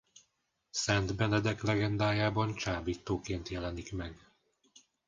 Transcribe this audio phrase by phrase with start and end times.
[0.69, 4.31] Szent Benedek legendájában csábítóként jelenik meg.